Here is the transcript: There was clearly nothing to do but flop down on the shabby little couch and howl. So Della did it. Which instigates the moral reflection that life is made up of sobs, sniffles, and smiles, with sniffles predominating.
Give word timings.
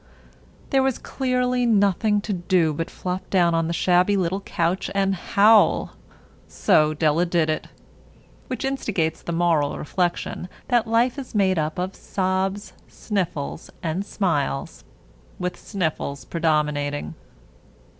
There 0.71 0.81
was 0.81 0.97
clearly 0.97 1.67
nothing 1.67 2.21
to 2.21 2.33
do 2.33 2.73
but 2.73 2.89
flop 2.89 3.29
down 3.29 3.53
on 3.53 3.67
the 3.67 3.71
shabby 3.71 4.17
little 4.17 4.41
couch 4.41 4.89
and 4.95 5.13
howl. 5.13 5.91
So 6.47 6.95
Della 6.95 7.23
did 7.27 7.51
it. 7.51 7.67
Which 8.47 8.65
instigates 8.65 9.21
the 9.21 9.31
moral 9.31 9.77
reflection 9.77 10.49
that 10.69 10.87
life 10.87 11.19
is 11.19 11.35
made 11.35 11.59
up 11.59 11.77
of 11.77 11.95
sobs, 11.95 12.73
sniffles, 12.87 13.69
and 13.83 14.03
smiles, 14.03 14.83
with 15.37 15.55
sniffles 15.59 16.25
predominating. 16.25 17.13